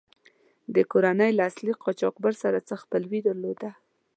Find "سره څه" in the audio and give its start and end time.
2.43-2.75